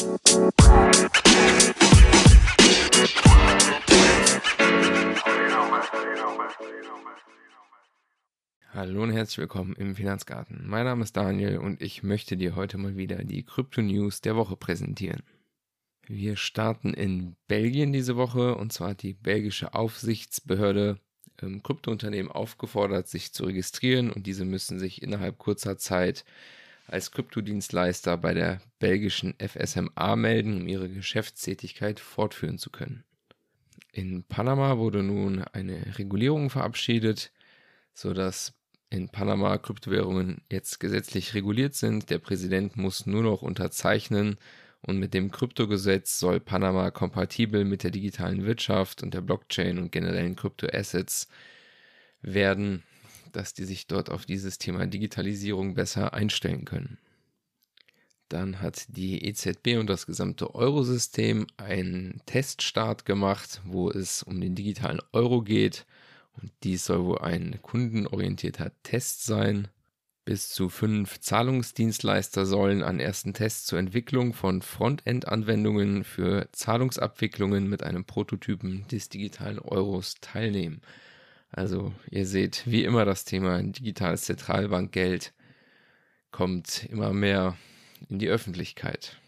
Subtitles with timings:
[0.00, 0.12] Hallo
[9.02, 10.62] und herzlich willkommen im Finanzgarten.
[10.66, 14.56] Mein Name ist Daniel und ich möchte dir heute mal wieder die Krypto-News der Woche
[14.56, 15.22] präsentieren.
[16.06, 20.98] Wir starten in Belgien diese Woche und zwar hat die belgische Aufsichtsbehörde
[21.42, 26.24] ähm, Kryptounternehmen aufgefordert, sich zu registrieren und diese müssen sich innerhalb kurzer Zeit
[26.90, 33.04] als Kryptodienstleister bei der belgischen FSMA melden, um ihre Geschäftstätigkeit fortführen zu können.
[33.92, 37.32] In Panama wurde nun eine Regulierung verabschiedet,
[37.94, 38.54] sodass
[38.88, 42.10] in Panama Kryptowährungen jetzt gesetzlich reguliert sind.
[42.10, 44.36] Der Präsident muss nur noch unterzeichnen
[44.82, 49.92] und mit dem Kryptogesetz soll Panama kompatibel mit der digitalen Wirtschaft und der Blockchain und
[49.92, 51.28] generellen Kryptoassets
[52.22, 52.82] werden,
[53.32, 56.98] dass die sich dort auf dieses Thema Digitalisierung besser einstellen können.
[58.30, 64.54] Dann hat die EZB und das gesamte Eurosystem einen Teststart gemacht, wo es um den
[64.54, 65.84] digitalen Euro geht.
[66.40, 69.66] Und dies soll wohl ein kundenorientierter Test sein.
[70.24, 77.82] Bis zu fünf Zahlungsdienstleister sollen an ersten Tests zur Entwicklung von Frontend-Anwendungen für Zahlungsabwicklungen mit
[77.82, 80.82] einem Prototypen des digitalen Euros teilnehmen.
[81.50, 85.32] Also ihr seht, wie immer das Thema digitales Zentralbankgeld
[86.30, 87.56] kommt immer mehr
[88.08, 89.18] in die Öffentlichkeit.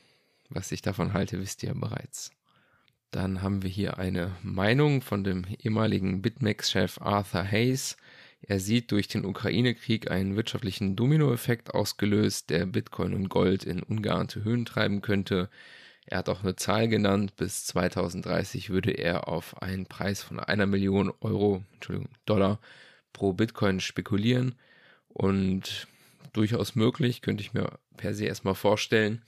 [0.49, 2.31] Was ich davon halte, wisst ihr bereits.
[3.11, 7.97] Dann haben wir hier eine Meinung von dem ehemaligen BitMEX-Chef Arthur Hayes.
[8.41, 14.45] Er sieht durch den Ukraine-Krieg einen wirtschaftlichen Dominoeffekt ausgelöst, der Bitcoin und Gold in ungeahnte
[14.45, 15.51] Höhen treiben könnte.
[16.07, 20.67] Er hat auch eine Zahl genannt, bis 2030 würde er auf einen Preis von einer
[20.67, 22.61] Million Euro, Entschuldigung, Dollar
[23.13, 24.57] pro Bitcoin spekulieren.
[25.09, 25.87] Und
[26.33, 29.23] durchaus möglich, könnte ich mir per se erstmal vorstellen.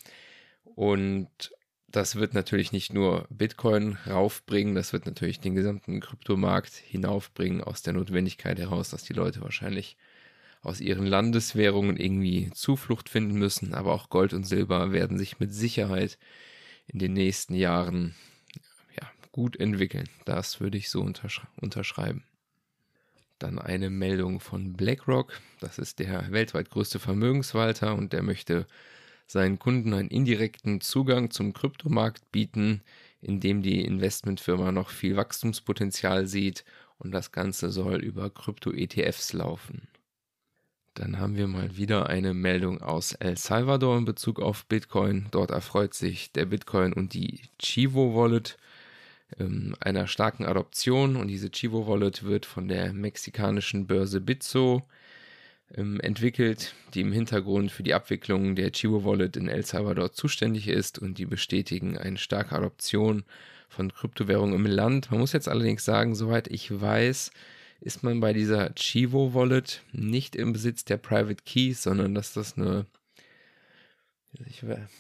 [0.64, 1.52] Und
[1.88, 7.82] das wird natürlich nicht nur Bitcoin raufbringen, das wird natürlich den gesamten Kryptomarkt hinaufbringen aus
[7.82, 9.96] der Notwendigkeit heraus, dass die Leute wahrscheinlich
[10.62, 13.74] aus ihren Landeswährungen irgendwie Zuflucht finden müssen.
[13.74, 16.18] Aber auch Gold und Silber werden sich mit Sicherheit
[16.86, 18.14] in den nächsten Jahren
[19.00, 20.08] ja, gut entwickeln.
[20.24, 22.24] Das würde ich so untersch unterschreiben.
[23.38, 25.40] Dann eine Meldung von BlackRock.
[25.60, 28.66] Das ist der weltweit größte Vermögenswalter und der möchte
[29.26, 32.82] seinen Kunden einen indirekten Zugang zum Kryptomarkt bieten,
[33.20, 36.64] indem die Investmentfirma noch viel Wachstumspotenzial sieht
[36.98, 39.88] und das Ganze soll über Krypto-ETFs laufen.
[40.94, 45.26] Dann haben wir mal wieder eine Meldung aus El Salvador in Bezug auf Bitcoin.
[45.32, 48.56] Dort erfreut sich der Bitcoin und die Chivo Wallet
[49.40, 54.82] ähm, einer starken Adoption und diese Chivo Wallet wird von der mexikanischen Börse Bitso
[55.76, 60.68] ähm, entwickelt, die im Hintergrund für die Abwicklung der Chivo Wallet in El Salvador zuständig
[60.68, 63.24] ist und die bestätigen eine starke Adoption
[63.68, 65.10] von Kryptowährungen im Land.
[65.10, 67.32] Man muss jetzt allerdings sagen, soweit ich weiß,
[67.84, 72.56] ist man bei dieser Chivo Wallet nicht im Besitz der Private Keys, sondern dass das
[72.56, 72.86] eine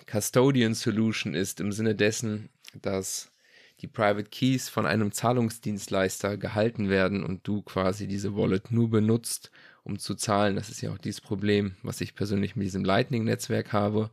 [0.06, 2.50] Custodian Solution ist im Sinne dessen,
[2.82, 3.32] dass
[3.80, 9.50] die Private Keys von einem Zahlungsdienstleister gehalten werden und du quasi diese Wallet nur benutzt,
[9.82, 10.54] um zu zahlen.
[10.54, 14.10] Das ist ja auch dieses Problem, was ich persönlich mit diesem Lightning-Netzwerk habe,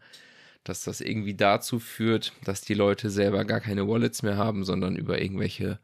[0.63, 4.95] dass das irgendwie dazu führt, dass die Leute selber gar keine Wallets mehr haben, sondern
[4.95, 5.77] über irgendwelche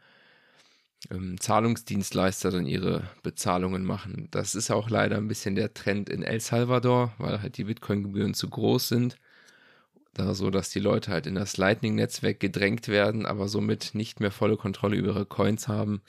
[1.12, 4.28] ähm, Zahlungsdienstleister dann ihre Bezahlungen machen.
[4.31, 8.34] Das ist auch leider ein bisschen der Trend in El Salvador, weil halt die Bitcoin-Gebühren
[8.34, 9.18] zu groß sind.
[10.13, 14.31] Da so, dass die Leute halt in das Lightning-Netzwerk gedrängt werden, aber somit nicht mehr
[14.31, 16.02] volle Kontrolle über ihre Coins haben,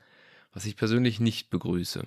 [0.55, 2.05] was ich persönlich nicht begrüße.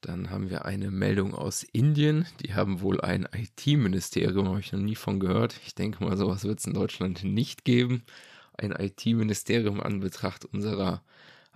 [0.00, 2.26] Dann haben wir eine Meldung aus Indien.
[2.40, 5.60] Die haben wohl ein IT-Ministerium, habe ich noch nie von gehört.
[5.66, 8.02] Ich denke mal, sowas wird es in Deutschland nicht geben.
[8.56, 11.02] Ein IT-Ministerium an Betracht unserer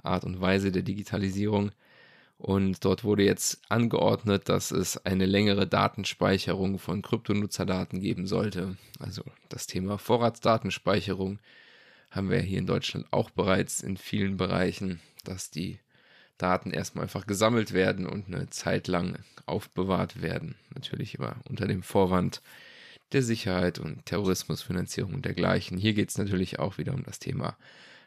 [0.02, 1.72] Art und Weise der Digitalisierung.
[2.38, 8.76] Und dort wurde jetzt angeordnet, dass es eine längere Datenspeicherung von Kryptonutzerdaten geben sollte.
[8.98, 11.38] Also das Thema Vorratsdatenspeicherung
[12.10, 15.78] haben wir hier in Deutschland auch bereits in vielen Bereichen, dass die
[16.36, 20.56] Daten erstmal einfach gesammelt werden und eine Zeit lang aufbewahrt werden.
[20.74, 22.42] Natürlich immer unter dem Vorwand
[23.12, 25.78] der Sicherheit und Terrorismusfinanzierung und dergleichen.
[25.78, 27.56] Hier geht es natürlich auch wieder um das Thema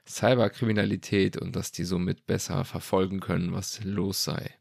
[0.08, 4.52] Cyberkriminalität und dass die somit besser verfolgen können, was los sei.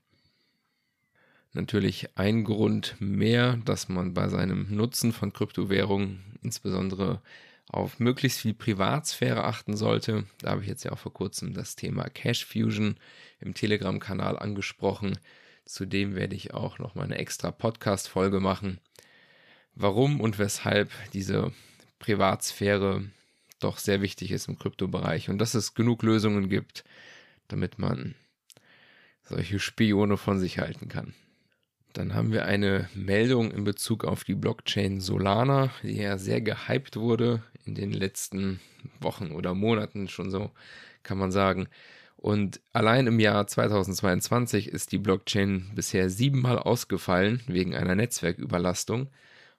[1.53, 7.23] Natürlich ein Grund mehr, dass man bei seinem Nutzen von Kryptowährungen insbesondere
[7.69, 10.25] auf möglichst viel Privatsphäre achten sollte.
[10.41, 12.97] Da habe ich jetzt ja auch vor kurzem das Thema Cash Fusion
[13.41, 15.19] im Telegram-Kanal angesprochen.
[15.65, 18.81] Zudem werde ich auch noch mal eine extra Podcast-Folge machen,
[19.75, 21.53] warum und weshalb diese
[21.99, 23.05] Privatsphäre
[23.59, 26.85] doch sehr wichtig ist im Kryptobereich und dass es genug Lösungen gibt,
[27.49, 28.15] damit man
[29.23, 31.15] solche Spione von sich halten kann.
[31.95, 36.97] Dann haben wir eine Meldung in Bezug auf die Blockchain Solana, die ja sehr gehypt
[36.97, 38.61] wurde in den letzten
[39.01, 40.51] Wochen oder Monaten schon so,
[41.05, 41.69] kann man sagen.
[42.17, 49.09] Und allein im Jahr 2022 ist die Blockchain bisher siebenmal ausgefallen wegen einer Netzwerküberlastung.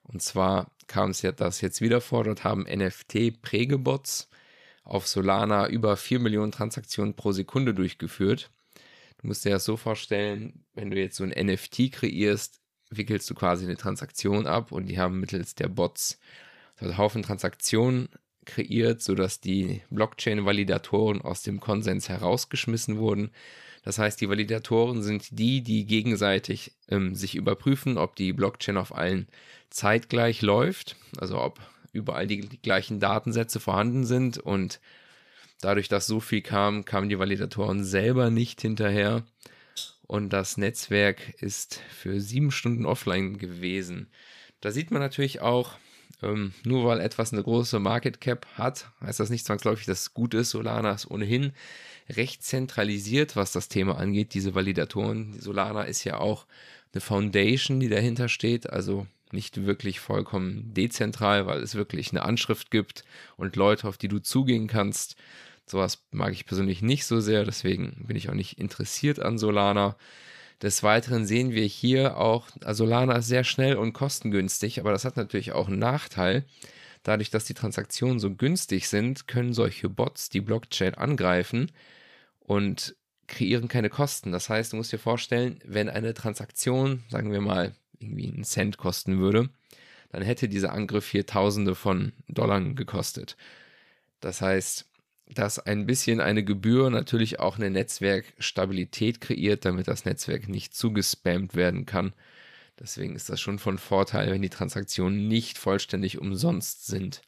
[0.06, 4.28] Und zwar kam es ja das jetzt wieder vor, dort haben NFT-Prägebots
[4.84, 8.50] auf Solana über 4 Millionen Transaktionen pro Sekunde durchgeführt.
[9.18, 12.60] Du musst dir das so vorstellen, wenn du jetzt so ein NFT kreierst,
[12.90, 16.20] wickelst du quasi eine Transaktion ab und die haben mittels der Bots
[16.76, 18.08] einen Haufen Transaktionen
[18.44, 23.32] kreiert, sodass die Blockchain-Validatoren aus dem Konsens herausgeschmissen wurden.
[23.86, 28.92] Das heißt, die Validatoren sind die, die gegenseitig ähm, sich überprüfen, ob die Blockchain auf
[28.92, 29.28] allen
[29.70, 31.60] zeitgleich läuft, also ob
[31.92, 34.80] überall die, die gleichen Datensätze vorhanden sind und
[35.60, 39.24] dadurch, dass so viel kam, kamen die Validatoren selber nicht hinterher
[40.08, 44.10] und das Netzwerk ist für sieben Stunden offline gewesen.
[44.62, 45.78] Da sieht man natürlich auch,
[46.22, 50.14] ähm, nur weil etwas eine große Market Cap hat, heißt das nicht zwangsläufig, dass es
[50.14, 50.50] gut ist.
[50.50, 51.52] Solana ist ohnehin
[52.08, 55.40] recht zentralisiert, was das Thema angeht, diese Validatoren.
[55.40, 56.46] Solana ist ja auch
[56.92, 62.70] eine Foundation, die dahinter steht, also nicht wirklich vollkommen dezentral, weil es wirklich eine Anschrift
[62.70, 63.04] gibt
[63.36, 65.16] und Leute, auf die du zugehen kannst.
[65.66, 69.96] Sowas mag ich persönlich nicht so sehr, deswegen bin ich auch nicht interessiert an Solana.
[70.62, 75.04] Des Weiteren sehen wir hier auch, also Solana ist sehr schnell und kostengünstig, aber das
[75.04, 76.44] hat natürlich auch einen Nachteil.
[77.02, 81.70] Dadurch, dass die Transaktionen so günstig sind, können solche Bots die Blockchain angreifen
[82.40, 84.32] und kreieren keine Kosten.
[84.32, 88.78] Das heißt, du musst dir vorstellen, wenn eine Transaktion, sagen wir mal, irgendwie einen Cent
[88.78, 89.50] kosten würde,
[90.10, 93.36] dann hätte dieser Angriff hier Tausende von Dollar gekostet.
[94.20, 94.86] Das heißt,
[95.34, 101.54] dass ein bisschen eine Gebühr natürlich auch eine Netzwerkstabilität kreiert, damit das Netzwerk nicht zugespammt
[101.54, 102.12] werden kann.
[102.78, 107.22] Deswegen ist das schon von Vorteil, wenn die Transaktionen nicht vollständig umsonst sind.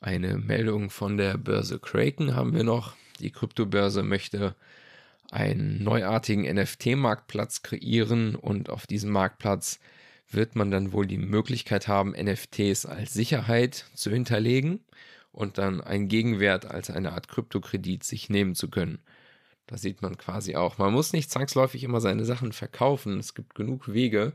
[0.00, 2.94] Eine Meldung von der Börse Kraken haben wir noch.
[3.20, 4.56] Die Kryptobörse möchte
[5.30, 9.78] einen neuartigen NFT-Marktplatz kreieren und auf diesem Marktplatz
[10.30, 14.80] wird man dann wohl die Möglichkeit haben, NFTs als Sicherheit zu hinterlegen
[15.34, 18.98] und dann einen Gegenwert als eine Art Kryptokredit sich nehmen zu können.
[19.66, 23.18] Da sieht man quasi auch, man muss nicht zwangsläufig immer seine Sachen verkaufen.
[23.18, 24.34] Es gibt genug Wege,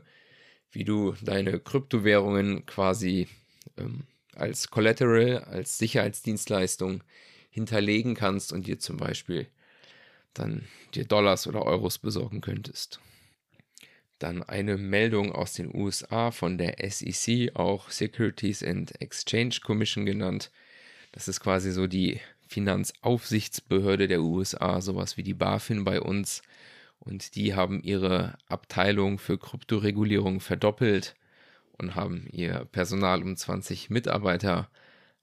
[0.72, 3.28] wie du deine Kryptowährungen quasi
[3.76, 4.04] ähm,
[4.34, 7.02] als Collateral, als Sicherheitsdienstleistung
[7.50, 9.46] hinterlegen kannst und dir zum Beispiel
[10.34, 13.00] dann dir Dollars oder Euros besorgen könntest.
[14.18, 20.50] Dann eine Meldung aus den USA von der SEC, auch Securities and Exchange Commission genannt.
[21.12, 26.42] Das ist quasi so die Finanzaufsichtsbehörde der USA, sowas wie die BaFin bei uns.
[26.98, 31.14] Und die haben ihre Abteilung für Kryptoregulierung verdoppelt
[31.78, 34.70] und haben ihr Personal um 20 Mitarbeiter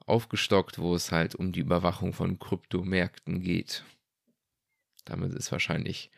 [0.06, 3.84] aufgestockt, wo es halt um die Überwachung von Kryptomärkten geht.
[5.06, 6.10] Damit ist wahrscheinlich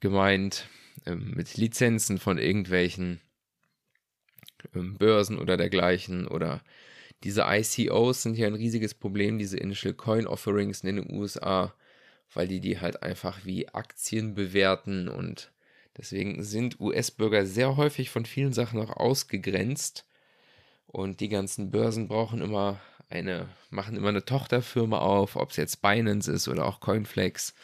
[0.00, 0.68] gemeint
[1.06, 3.20] ähm, mit Lizenzen von irgendwelchen
[4.74, 6.62] ähm, Börsen oder dergleichen oder
[7.24, 11.74] diese ICOs sind ja ein riesiges Problem, diese Initial Coin Offerings in den USA,
[12.34, 15.52] weil die die halt einfach wie Aktien bewerten und
[15.96, 20.06] deswegen sind US-Bürger sehr häufig von vielen Sachen auch ausgegrenzt
[20.86, 25.82] und die ganzen Börsen brauchen immer eine, machen immer eine Tochterfirma auf, ob es jetzt
[25.82, 27.54] Binance ist oder auch Coinflex,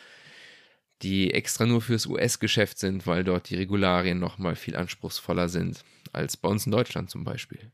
[1.02, 6.36] die extra nur fürs US-Geschäft sind, weil dort die Regularien nochmal viel anspruchsvoller sind als
[6.36, 7.70] bei uns in Deutschland zum Beispiel.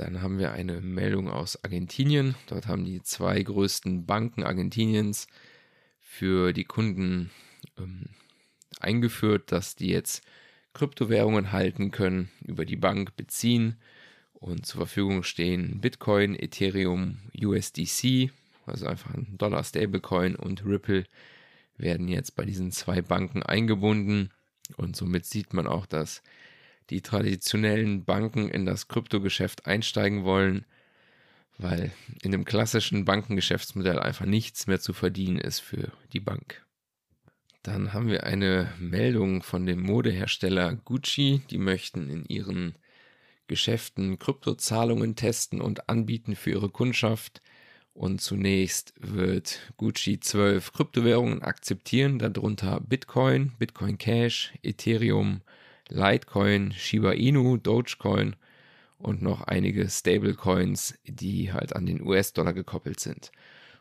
[0.00, 2.34] Dann haben wir eine Meldung aus Argentinien.
[2.46, 5.26] Dort haben die zwei größten Banken Argentiniens
[6.00, 7.30] für die Kunden
[7.76, 8.06] ähm,
[8.78, 10.24] eingeführt, dass die jetzt
[10.72, 13.76] Kryptowährungen halten können, über die Bank beziehen
[14.32, 18.30] und zur Verfügung stehen Bitcoin, Ethereum, USDC,
[18.64, 21.04] also einfach ein Dollar Stablecoin und Ripple
[21.76, 24.30] werden jetzt bei diesen zwei Banken eingebunden
[24.78, 26.22] und somit sieht man auch, dass
[26.90, 30.66] die traditionellen Banken in das Kryptogeschäft einsteigen wollen,
[31.58, 31.92] weil
[32.22, 36.64] in dem klassischen Bankengeschäftsmodell einfach nichts mehr zu verdienen ist für die Bank.
[37.62, 42.74] Dann haben wir eine Meldung von dem Modehersteller Gucci, die möchten in ihren
[43.48, 47.42] Geschäften Kryptozahlungen testen und anbieten für ihre Kundschaft.
[47.92, 55.42] Und zunächst wird Gucci 12 Kryptowährungen akzeptieren, darunter Bitcoin, Bitcoin Cash, Ethereum,
[55.90, 58.36] Litecoin, Shiba Inu, Dogecoin
[58.98, 63.32] und noch einige Stablecoins, die halt an den US-Dollar gekoppelt sind.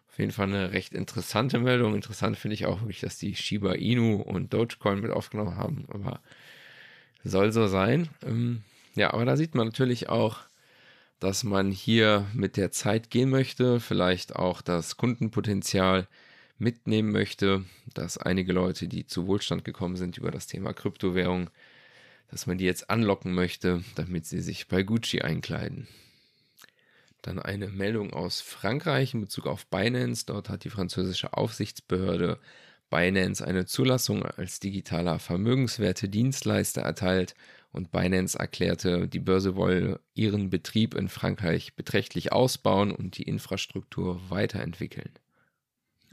[0.10, 1.96] Auf jeden Fall eine recht interessante Meldung.
[1.96, 6.22] Interessant finde ich auch wirklich, dass die Shiba Inu und Dogecoin mit aufgenommen haben, aber
[7.24, 8.10] soll so sein.
[8.26, 8.64] Ähm,
[8.96, 10.40] ja, aber da sieht man natürlich auch,
[11.20, 16.08] dass man hier mit der Zeit gehen möchte, vielleicht auch das Kundenpotenzial
[16.58, 21.50] mitnehmen möchte, dass einige Leute, die zu Wohlstand gekommen sind über das Thema Kryptowährung,
[22.32, 25.88] dass man die jetzt anlocken möchte, damit sie sich bei Gucci einkleiden.
[27.22, 30.26] Dann eine Meldung aus Frankreich in Bezug auf Binance.
[30.26, 32.40] Dort hat die französische Aufsichtsbehörde
[32.90, 37.36] Binance eine Zulassung als digitaler Vermögenswerte-Dienstleister erteilt
[37.72, 44.20] und Binance erklärte, die Börse wolle ihren Betrieb in Frankreich beträchtlich ausbauen und die Infrastruktur
[44.30, 45.12] weiterentwickeln.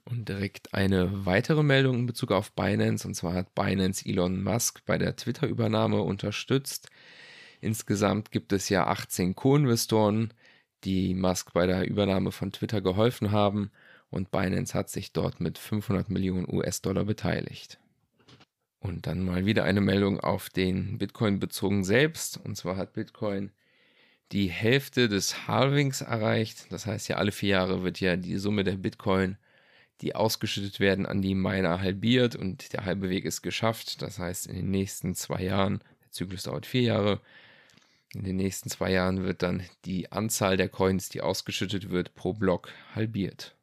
[0.08, 4.84] Und direkt eine weitere Meldung in Bezug auf Binance, und zwar hat Binance Elon Musk
[4.86, 6.88] bei der Twitter-Übernahme unterstützt.
[7.60, 10.32] Insgesamt gibt es ja 18 Co-Investoren,
[10.84, 13.72] die Musk bei der Übernahme von Twitter geholfen haben
[14.10, 17.78] und Binance hat sich dort mit 500 Millionen US-Dollar beteiligt.
[18.78, 22.38] Und dann mal wieder eine Meldung auf den Bitcoin bezogen selbst.
[22.44, 23.50] Und zwar hat Bitcoin
[24.32, 26.70] die Hälfte des Halvings erreicht.
[26.70, 29.38] Das heißt ja, alle vier Jahre wird ja die Summe der Bitcoin,
[30.00, 34.02] die ausgeschüttet werden, an die Miner halbiert und der halbe Weg ist geschafft.
[34.02, 37.20] Das heißt, in den nächsten zwei Jahren, der Zyklus dauert vier Jahre,
[38.14, 42.32] in den nächsten zwei Jahren wird dann die Anzahl der Coins, die ausgeschüttet wird, pro
[42.32, 43.54] Block halbiert.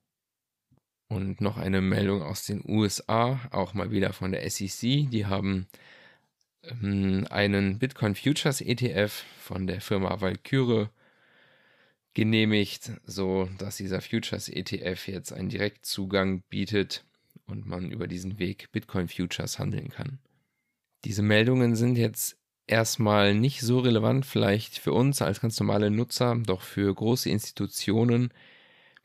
[1.08, 5.10] Und noch eine Meldung aus den USA, auch mal wieder von der SEC.
[5.10, 5.68] Die haben
[6.64, 10.88] ähm, einen Bitcoin Futures ETF von der Firma Valkyrie
[12.14, 17.06] genehmigt, so dass dieser Futures ETF jetzt einen Direktzugang bietet
[17.46, 20.20] und man über diesen Weg Bitcoin Futures handeln kann.
[21.06, 26.38] Diese Meldungen sind jetzt erstmal nicht so relevant vielleicht für uns als ganz normale Nutzer,
[26.46, 28.32] doch für große Institutionen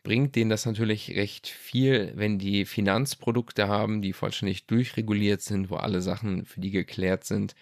[0.03, 5.77] bringt denen das natürlich recht viel, wenn die Finanzprodukte haben, die vollständig durchreguliert sind, wo
[5.77, 7.55] alle Sachen für die geklärt sind.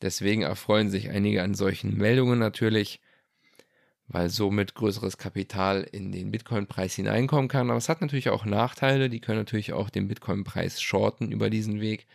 [0.00, 3.00] Deswegen erfreuen sich einige an solchen Meldungen natürlich,
[4.08, 7.68] weil somit größeres Kapital in den Bitcoin-Preis hineinkommen kann.
[7.70, 9.10] Aber es hat natürlich auch Nachteile.
[9.10, 12.06] Die können natürlich auch den Bitcoin-Preis shorten über diesen Weg.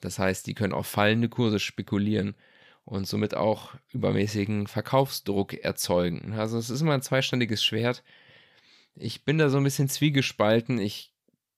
[0.00, 2.34] Das heißt, die können auf fallende Kurse spekulieren
[2.84, 6.34] und somit auch übermäßigen Verkaufsdruck erzeugen.
[6.34, 8.02] Also es ist immer ein zweiständiges Schwert.
[8.94, 10.78] Ich bin da so ein bisschen zwiegespalten.
[10.78, 11.12] Ich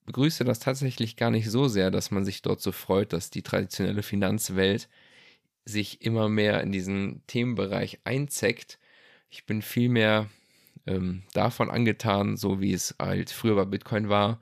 [0.07, 3.43] begrüße das tatsächlich gar nicht so sehr, dass man sich dort so freut, dass die
[3.43, 4.88] traditionelle Finanzwelt
[5.64, 8.78] sich immer mehr in diesen Themenbereich einzeckt.
[9.34, 10.28] Ich bin vielmehr
[10.86, 14.40] ähm, davon angetan, so wie es halt früher bei Bitcoin war,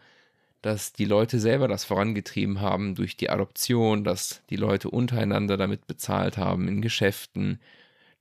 [0.60, 5.86] dass die Leute selber das vorangetrieben haben durch die Adoption, dass die Leute untereinander damit
[5.86, 7.60] bezahlt haben in Geschäften,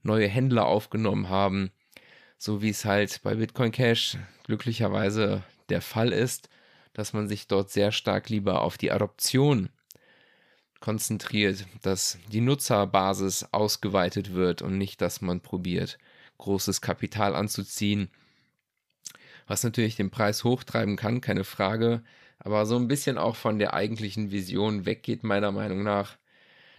[0.02, 1.72] neue Händler aufgenommen haben
[2.42, 6.50] so wie es halt bei Bitcoin Cash glücklicherweise der Fall ist,
[6.94, 9.70] dass man sich dort sehr stark lieber auf die Adoption
[10.80, 16.00] konzentriert, dass die Nutzerbasis ausgeweitet wird und nicht, dass man probiert,
[16.42, 18.10] großes Kapital anzuziehen,
[19.48, 22.04] was natürlich den Preis hochtreiben kann, keine Frage,
[22.40, 26.18] aber so ein bisschen auch von der eigentlichen Vision weggeht, meiner Meinung nach.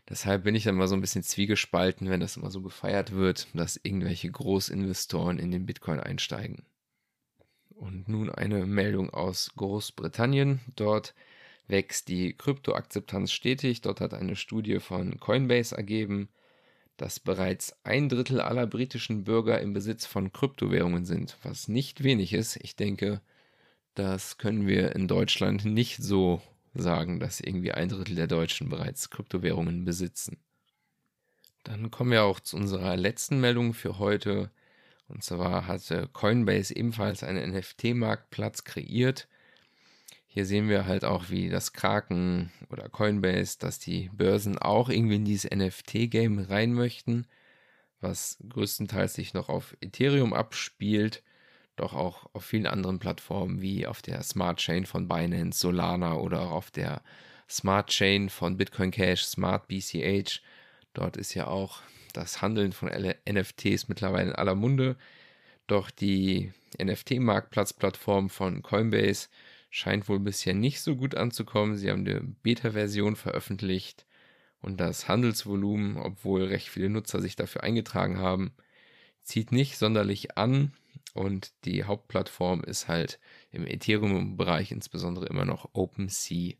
[0.08, 3.46] Deshalb bin ich dann mal so ein bisschen zwiegespalten, wenn das immer so gefeiert wird,
[3.54, 6.64] dass irgendwelche Großinvestoren in den Bitcoin einsteigen.
[7.70, 10.60] Und nun eine Meldung aus Großbritannien.
[10.76, 11.14] Dort
[11.68, 13.80] wächst die Kryptoakzeptanz stetig.
[13.80, 16.28] Dort hat eine Studie von Coinbase ergeben,
[16.96, 22.32] dass bereits ein Drittel aller britischen Bürger im Besitz von Kryptowährungen sind, was nicht wenig
[22.32, 22.56] ist.
[22.56, 23.20] Ich denke,
[23.94, 26.40] das können wir in Deutschland nicht so
[26.74, 30.38] sagen, dass irgendwie ein Drittel der Deutschen bereits Kryptowährungen besitzen.
[31.64, 34.50] Dann kommen wir auch zu unserer letzten Meldung für heute.
[35.08, 39.28] Und zwar hatte Coinbase ebenfalls einen NFT-Marktplatz kreiert.
[40.32, 45.16] Hier sehen wir halt auch, wie das Kraken oder Coinbase, dass die Börsen auch irgendwie
[45.16, 47.26] in dieses NFT-Game rein möchten,
[48.00, 51.22] was größtenteils sich noch auf Ethereum abspielt
[51.76, 56.42] doch auch auf vielen anderen Plattformen wie auf der Smart Chain von Binance, Solana oder
[56.42, 57.02] auch auf der
[57.48, 60.40] Smart Chain von Bitcoin Cash, Smart BCH.
[60.92, 61.80] Dort ist ja auch
[62.12, 64.96] das Handeln von NFTs mittlerweile in aller Munde.
[65.66, 69.28] Doch die NFT-Marktplatzplattform von Coinbase
[69.72, 71.76] scheint wohl bisher nicht so gut anzukommen.
[71.76, 74.06] Sie haben eine Beta-Version veröffentlicht
[74.60, 78.52] und das Handelsvolumen, obwohl recht viele Nutzer sich dafür eingetragen haben,
[79.22, 80.72] zieht nicht sonderlich an.
[81.14, 83.18] Und die Hauptplattform ist halt
[83.50, 86.54] im Ethereum-Bereich insbesondere immer noch OpenSea.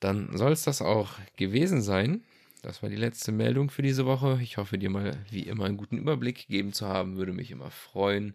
[0.00, 2.22] Dann soll es das auch gewesen sein
[2.62, 4.38] das war die letzte Meldung für diese Woche.
[4.42, 7.16] Ich hoffe, dir mal wie immer einen guten Überblick gegeben zu haben.
[7.16, 8.34] Würde mich immer freuen,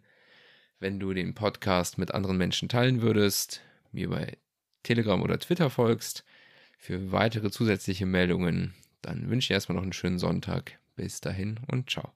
[0.86, 3.62] wenn du den Podcast mit anderen Menschen teilen würdest,
[3.92, 4.38] mir bei
[4.84, 6.24] Telegram oder Twitter folgst.
[6.78, 10.78] Für weitere zusätzliche Meldungen, dann wünsche ich erstmal noch einen schönen Sonntag.
[10.96, 12.14] Bis dahin und ciao.